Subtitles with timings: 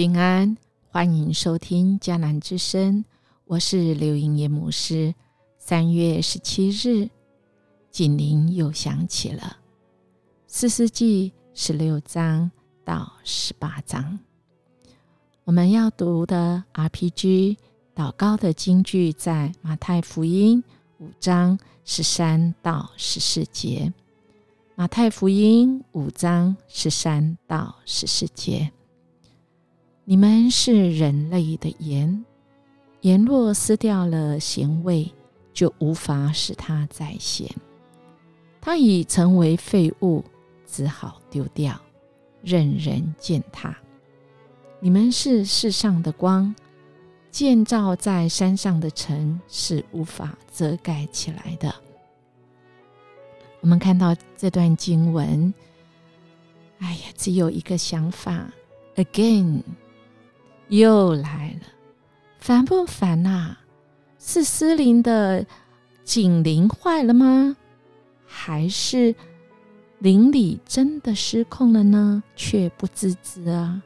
[0.00, 0.56] 平安，
[0.88, 3.04] 欢迎收听迦南之声，
[3.44, 5.14] 我是刘英叶牧师。
[5.58, 7.10] 三月十七日，
[7.90, 9.58] 警铃又响起了。
[10.46, 12.50] 四世纪十六章
[12.82, 14.18] 到十八章，
[15.44, 17.58] 我们要读的 RPG
[17.94, 20.64] 祷告的经句在马太福音
[20.96, 23.92] 五章十三到十四节。
[24.76, 28.72] 马太福音五章十三到十四节。
[30.10, 32.24] 你们是人类的盐，
[33.02, 35.08] 盐若失掉了咸味，
[35.52, 37.48] 就无法使它再咸。
[38.60, 40.24] 它已成为废物，
[40.66, 41.80] 只好丢掉，
[42.42, 43.78] 任人践踏。
[44.80, 46.52] 你们是世上的光，
[47.30, 51.72] 建造在山上的城是无法遮盖起来的。
[53.60, 55.54] 我们看到这段经文，
[56.80, 58.50] 哎呀，只有一个想法
[58.96, 59.62] ：again。
[60.70, 61.66] 又来了，
[62.38, 63.56] 烦不烦呐？
[64.20, 65.44] 是失灵的
[66.04, 67.56] 警铃坏了吗？
[68.24, 69.12] 还是
[69.98, 72.22] 邻里真的失控了呢？
[72.36, 73.82] 却不自知啊！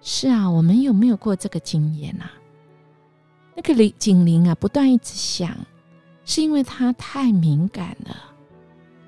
[0.00, 2.30] 是啊，我们有没有过这个经验啊？
[3.56, 5.50] 那个铃警铃啊，不断一直响，
[6.24, 8.16] 是因为它太敏感了，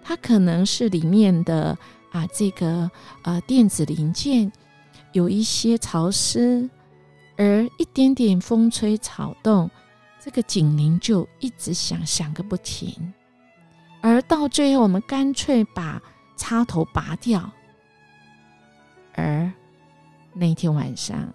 [0.03, 1.79] 它可能是里面的
[2.11, 2.91] 啊这个
[3.23, 4.51] 呃电子零件。
[5.13, 6.69] 有一些潮湿，
[7.37, 9.71] 而一点点风吹草动，
[10.21, 13.13] 这个警铃就一直响，响个不停。
[14.03, 16.01] 而到最后，我们干脆把
[16.37, 17.51] 插头拔掉。
[19.15, 19.53] 而
[20.33, 21.33] 那天晚上，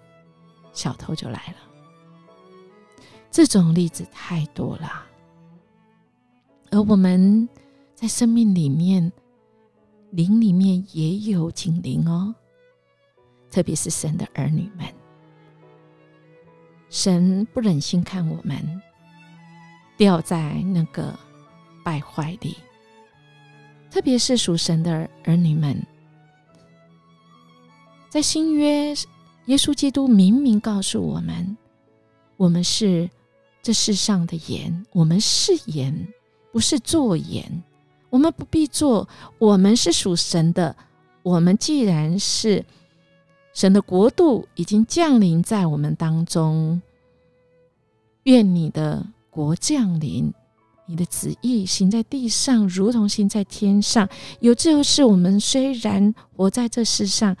[0.72, 1.56] 小偷就来了。
[3.30, 5.04] 这种例子太多了。
[6.70, 7.48] 而我们
[7.94, 9.12] 在生命里面，
[10.10, 12.34] 灵里面也有警铃哦。
[13.50, 14.86] 特别是神的儿女们，
[16.90, 18.82] 神不忍心看我们
[19.96, 21.18] 掉在那个
[21.82, 22.56] 败坏里。
[23.90, 25.80] 特别是属神的儿女们，
[28.10, 28.94] 在新约，
[29.46, 31.56] 耶稣基督明明告诉我们：
[32.36, 33.08] 我们是
[33.62, 36.06] 这世上的盐，我们是盐，
[36.52, 37.62] 不是做盐。
[38.10, 39.08] 我们不必做，
[39.38, 40.76] 我们是属神的。
[41.22, 42.62] 我们既然是。
[43.56, 46.82] 神的国度已经降临在我们当中，
[48.24, 50.30] 愿你的国降临，
[50.84, 54.06] 你的旨意行在地上，如同行在天上。
[54.40, 57.34] 有就是我们虽然活在这世上，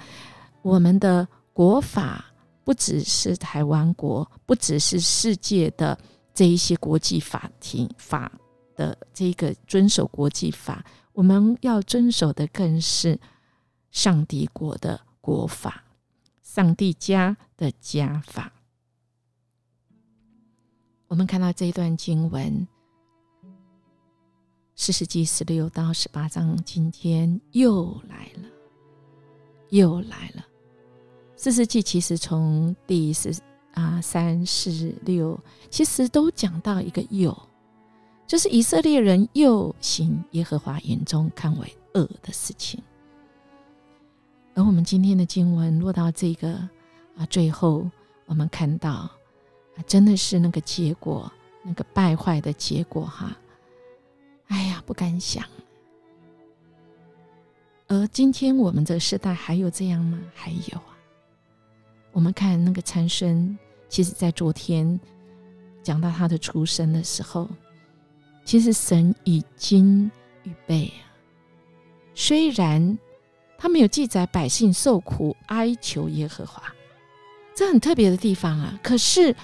[0.62, 2.24] 我们的国法
[2.64, 5.98] 不只是台湾国，不只是世界的
[6.32, 8.32] 这一些国际法庭法
[8.74, 13.20] 的这个遵守国际法，我们要遵守的更是
[13.90, 15.82] 上帝国的国法。
[16.56, 18.50] 上帝家的家法，
[21.06, 22.66] 我们看到这一段经文，
[24.74, 28.48] 四世纪十六到十八章，今天又来了，
[29.68, 30.46] 又来了。
[31.36, 33.38] 四世纪其实从第十
[33.74, 37.38] 啊三四六，其实都讲到一个又，
[38.26, 42.82] 就是以色列人又行耶和华眼中看为恶的事情。
[44.56, 46.54] 而我们今天的经文落到这个
[47.14, 47.88] 啊，最后
[48.24, 49.10] 我们看到啊，
[49.86, 51.30] 真的是那个结果，
[51.62, 53.36] 那个败坏的结果哈。
[54.46, 55.44] 哎呀，不敢想。
[57.86, 60.18] 而今天我们这个时代还有这样吗？
[60.34, 60.96] 还有啊。
[62.12, 63.58] 我们看那个参孙，
[63.90, 64.98] 其实在昨天
[65.82, 67.46] 讲到他的出生的时候，
[68.42, 70.10] 其实神已经
[70.44, 71.12] 预备啊，
[72.14, 72.98] 虽然。
[73.58, 76.62] 他没有记载百姓受苦哀求耶和华，
[77.54, 78.78] 这很特别的地方啊。
[78.82, 79.34] 可是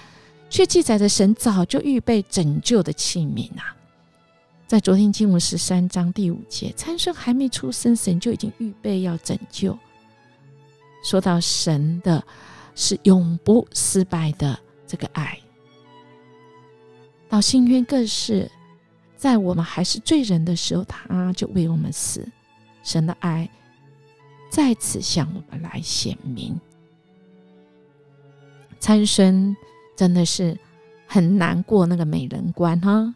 [0.49, 3.75] 却记载着神早就预备拯救的器皿啊。
[4.67, 9.77] 在昨天经文十三章第五节，参孙还没出生，神就已经预备要拯救。
[11.03, 12.23] 说到神的
[12.75, 14.57] 是永不失败的
[14.87, 15.37] 这个爱，
[17.27, 18.49] 到新约更是
[19.17, 22.27] 在我们还是罪人的时候，他就为我们死。
[22.83, 23.49] 神的爱。
[24.53, 26.55] 再次向我们来显明，
[28.79, 29.57] 参孙
[29.97, 30.55] 真的是
[31.07, 33.15] 很难过那个美人关哈。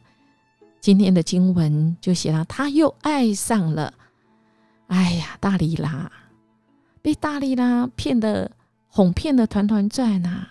[0.82, 3.94] 今天的经文就写到，他又爱上了，
[4.88, 6.12] 哎呀，大力拉，
[7.04, 8.50] 被大力拉骗的
[8.90, 10.48] 哄骗的团团转呐，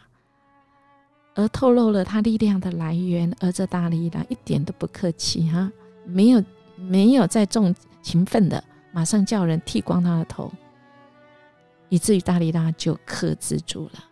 [1.35, 3.35] 而透露了他力量的来源。
[3.41, 5.69] 而这大力拉一点都不客气哈，
[6.05, 6.45] 没有
[6.77, 8.63] 没有再重情分的，
[8.93, 10.53] 马上叫人剃光他的头。
[11.89, 14.05] 以至于大利拉就克制住了，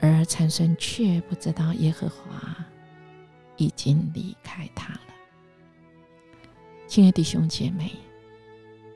[0.00, 2.54] 而参孙却不知道耶和华
[3.56, 5.00] 已经离开他了。
[6.86, 7.90] 亲爱的弟兄姐妹，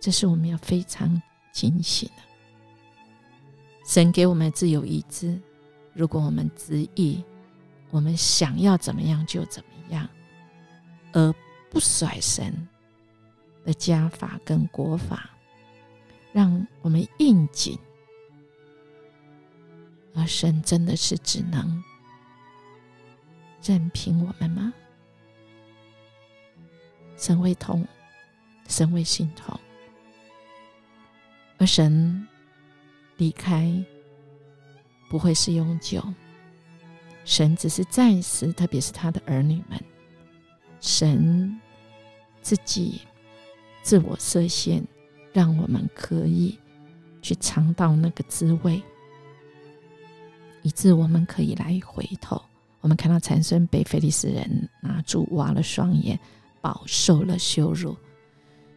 [0.01, 1.21] 这是我们要非常
[1.51, 2.23] 警醒的。
[3.87, 5.41] 神给我们自由意志，
[5.95, 7.25] 如果我们执意，
[7.91, 10.07] 我们想要怎么样就怎么样，
[11.15, 11.35] 而
[11.71, 12.55] 不甩神
[13.65, 15.31] 的家法跟国法。
[16.33, 17.79] 让我们应景，
[20.15, 21.83] 而神真的是只能
[23.63, 24.73] 任凭我们吗？
[27.17, 27.87] 神会痛，
[28.69, 29.59] 神会心痛，
[31.59, 32.27] 而神
[33.17, 33.85] 离开
[35.09, 36.03] 不会是永久，
[37.25, 39.83] 神只是暂时，特别是他的儿女们，
[40.81, 41.61] 神
[42.41, 43.01] 自己
[43.83, 44.87] 自我设限。
[45.33, 46.59] 让我们可以
[47.23, 48.83] 去尝到那个滋味，
[50.63, 52.41] 以致我们可以来回头。
[52.81, 56.19] 我们看到残孙被菲利斯人拿住，挖了双眼，
[56.61, 57.97] 饱受了羞辱，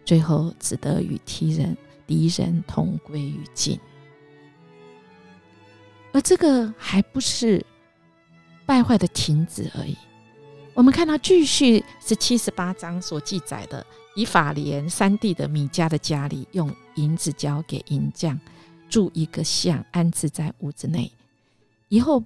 [0.03, 1.77] 最后只得与敌人
[2.07, 3.79] 敌人同归于尽。
[6.13, 7.65] 而这个还不是
[8.65, 9.95] 败坏的停止而已。
[10.73, 13.85] 我们看到继续是七十八章所记载的。
[14.13, 18.39] 以法莲三弟的米迦的家里，用银子交给银匠，
[18.89, 21.11] 铸一个像，安置在屋子内。
[21.87, 22.23] 以后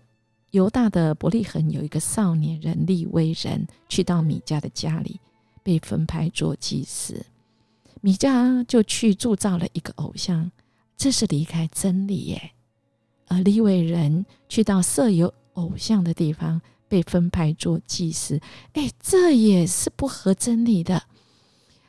[0.51, 5.19] 犹大的伯利恒有一个少年人利威人，去到米迦的家里，
[5.61, 7.25] 被分派做祭司。
[8.01, 10.51] 米迦就去铸造了一个偶像，
[10.97, 12.51] 这是离开真理耶。
[13.27, 18.39] 而利威人去到设有偶像的地方，被分派做祭司，
[18.73, 21.03] 哎，这也是不合真理的。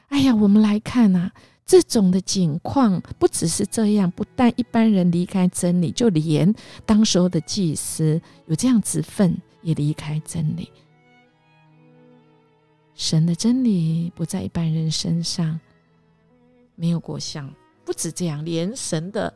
[0.09, 1.31] 哎呀，我们来看呐，
[1.65, 6.55] 这种的景况不只是这样，不但一般人离开真理，就连
[6.85, 10.71] 当时候的祭司有这样子份也离开真理。
[12.95, 15.61] 神的真理不在一般人身上，
[16.77, 17.47] 没有果效。
[17.85, 19.33] 不止这样，连神的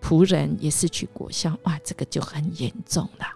[0.00, 1.58] 仆人也失去果效。
[1.64, 3.26] 哇，这个就很严重了。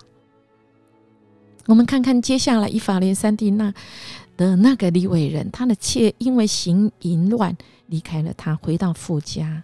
[1.66, 3.72] 我们看看接下来以法莲三弟那。
[4.36, 7.56] 的那个利未人，他的妾因为行淫乱
[7.86, 9.62] 离开了他，回到父家。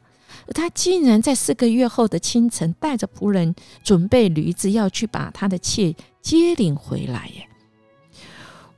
[0.55, 3.53] 他竟然在四个月后的清晨，带着仆人
[3.83, 5.93] 准备驴子，要去把他的妾
[6.23, 7.29] 接领回来。
[7.35, 7.49] 耶！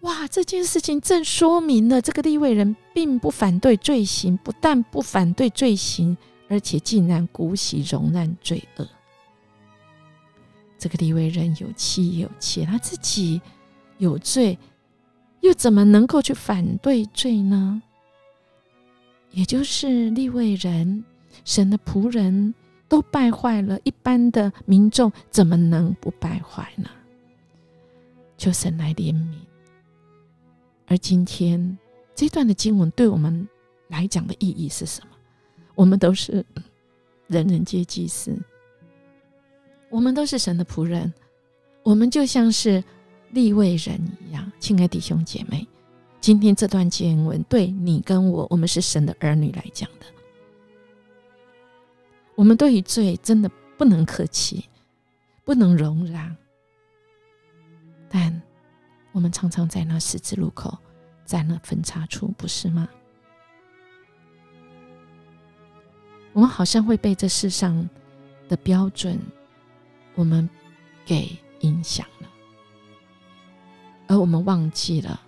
[0.01, 6.17] 哇，这件事情正说明了这个利未人并不反对罪行，不但不反对罪行，
[6.49, 8.89] 而且竟然鼓起容忍罪恶。
[10.83, 13.41] 这个利未人有妻有妾，他自己
[13.99, 14.59] 有罪。
[15.43, 17.81] 又怎么能够去反对罪呢？
[19.31, 21.05] 也就是立位人、
[21.45, 22.53] 神的仆人
[22.89, 26.91] 都败坏了，一般的民众怎么能不败坏呢？
[28.37, 29.37] 求神来怜悯。
[30.89, 31.79] 而今天
[32.13, 33.49] 这段的经文对我们
[33.87, 35.17] 来讲的意义是什么？
[35.77, 36.45] 我们都是
[37.29, 38.37] 人人皆祭司，
[39.93, 41.13] 我们都是神的仆人，
[41.85, 42.83] 我们就像是。
[43.33, 45.67] 立位人一样，亲爱弟兄姐妹，
[46.21, 50.05] 今天这段经文对你跟我，我们是神的儿女来讲的，
[52.35, 54.67] 我们对于罪真的不能客气，
[55.45, 56.37] 不能容让，
[58.11, 58.43] 但
[59.13, 60.77] 我们常常在那十字路口，
[61.25, 62.87] 在那分叉处，不是吗？
[66.35, 67.89] 我们好像会被这世上
[68.47, 69.19] 的标准，
[70.15, 70.49] 我们
[71.05, 72.29] 给影响了。
[74.07, 75.21] 而我们忘记了，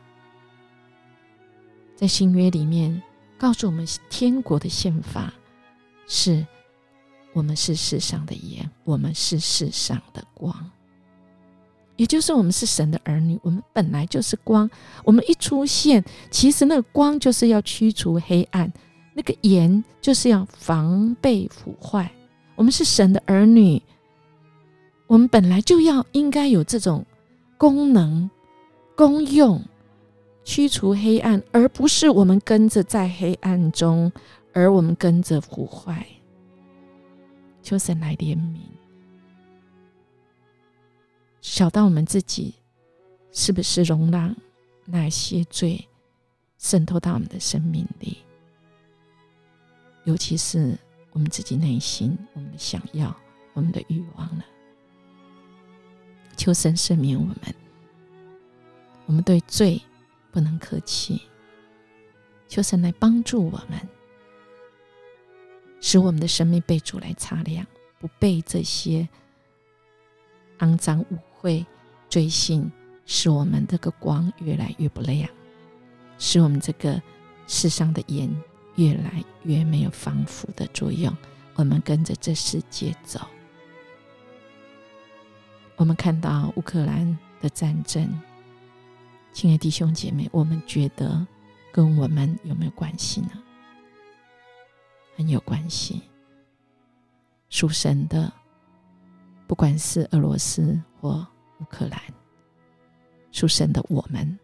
[1.96, 3.02] 在新约里面
[3.38, 5.32] 告诉我们，天国的宪法
[6.06, 6.46] 是：
[7.32, 10.70] 我们是世上的盐，我们是世上的光，
[11.96, 14.68] 也就是我们是神的儿女，我们本来就是光。
[15.02, 18.70] 我们一出现，其实那个光就是要驱除黑暗，
[19.14, 22.10] 那个盐就是要防备腐坏。
[22.54, 23.82] 我们是神的儿女，
[25.06, 27.04] 我们本来就要应该有这种
[27.56, 28.30] 功能。
[28.96, 29.60] 功用
[30.44, 34.12] 驱除黑暗，而不是我们跟着在黑暗中，
[34.52, 36.06] 而我们跟着腐坏。
[37.60, 38.58] 求神来怜悯，
[41.40, 42.54] 小到我们自己，
[43.32, 44.32] 是不是容让
[44.84, 45.84] 那些罪
[46.56, 48.18] 渗透到我们的生命里？
[50.04, 50.78] 尤其是
[51.10, 53.12] 我们自己内心，我们的想要，
[53.54, 54.44] 我们的欲望呢？
[56.34, 57.36] 求神赦免我们。
[59.06, 59.80] 我们对罪
[60.30, 61.20] 不能客气，
[62.48, 63.78] 求神来帮助我们，
[65.80, 67.66] 使我们的生命被主来擦亮，
[67.98, 69.06] 不被这些
[70.60, 71.64] 肮脏污秽
[72.08, 72.70] 追信，
[73.04, 75.28] 使我们这个光越来越不亮，
[76.18, 77.00] 使我们这个
[77.46, 78.34] 世上的盐
[78.76, 81.14] 越来越没有防腐的作用。
[81.56, 83.20] 我们跟着这世界走，
[85.76, 88.08] 我们看到乌克兰的战争，
[89.32, 91.26] 亲爱弟兄姐妹，我们觉得
[91.72, 93.30] 跟我们有没有关系呢？
[95.16, 96.02] 很有关系。
[97.50, 98.32] 属神的，
[99.48, 101.26] 不管是俄罗斯或
[101.60, 102.00] 乌克兰，
[103.32, 104.38] 属神的我们，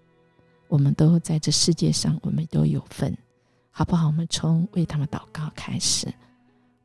[0.67, 3.17] 我们都在这世界上，我们都有份，
[3.71, 4.09] 好不好？
[4.09, 6.13] 我们从为他们祷告开始，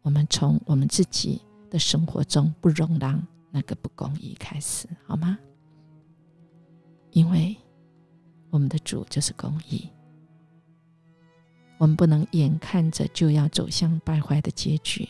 [0.04, 3.22] 我们从我们自己的生活中不容让
[3.56, 5.40] 那个不公义开始，好吗？
[7.12, 7.56] 因为
[8.50, 9.90] 我们的主就是公义。
[11.78, 15.08] 我们不能眼看着就要走向败坏的结局，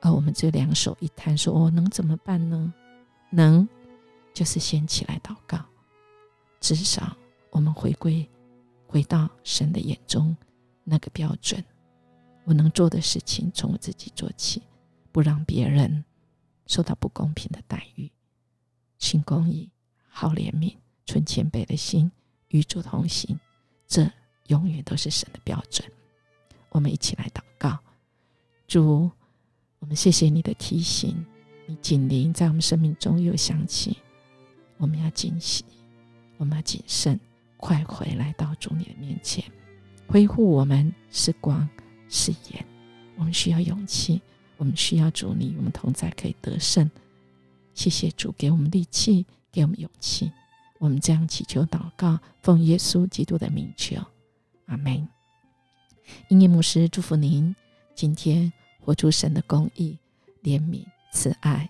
[0.00, 2.72] 而我们这两手一摊，说：“我能怎么办呢？”
[3.30, 3.68] 能，
[4.32, 5.58] 就是先起来祷告。
[6.60, 7.16] 至少
[7.50, 8.24] 我们回归，
[8.86, 10.36] 回到神的眼中
[10.84, 11.60] 那个标准。
[12.44, 14.62] 我能做的事情，从我自己做起，
[15.10, 16.04] 不让别人
[16.66, 18.10] 受到不公平的待遇。
[18.98, 19.70] 行公义，
[20.08, 20.76] 好怜悯，
[21.06, 22.10] 存谦卑的心，
[22.48, 23.38] 与主同行。
[23.86, 24.10] 这。
[24.48, 25.88] 永远都是神的标准。
[26.70, 27.78] 我们一起来祷告，
[28.66, 29.10] 主，
[29.78, 31.24] 我们谢谢你的提醒，
[31.64, 33.96] 你紧邻在我们生命中又响起，
[34.76, 35.64] 我们要惊喜，
[36.36, 37.18] 我们要谨慎，
[37.56, 39.42] 快回来到主你的面前，
[40.08, 41.66] 恢复我们是光
[42.08, 42.66] 是盐。
[43.16, 44.20] 我们需要勇气，
[44.62, 46.88] 我们需要主你，我们同在可以得胜。
[47.74, 50.30] 谢谢主给我们力气，给我们勇气。
[50.78, 53.96] 我们这样祈求祷告，奉耶稣基督的名求。
[54.66, 55.08] 阿门。
[56.28, 57.52] 音乐牧师祝福您，
[57.96, 59.98] 今天活出神的公义、
[60.44, 61.68] 怜悯、慈爱，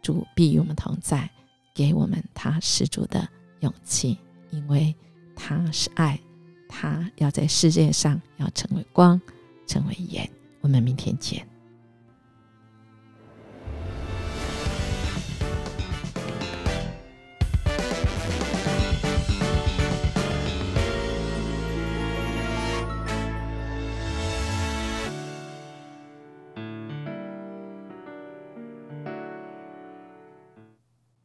[0.00, 1.30] 主必与我们同在，
[1.74, 3.28] 给我们他十足的
[3.60, 4.16] 勇气，
[4.48, 4.96] 因为
[5.36, 6.18] 他是爱，
[6.70, 9.20] 他要在世界上要成为光，
[9.66, 10.26] 成为盐。
[10.62, 11.46] 我们明天见。